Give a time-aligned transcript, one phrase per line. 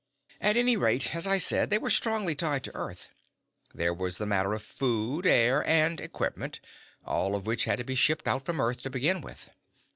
[0.41, 3.09] "At any rate, as I said, they were strongly tied to Earth.
[3.71, 6.59] There was the matter of food, air, and equipment,
[7.05, 9.51] all of which had to be shipped out from Earth to begin with.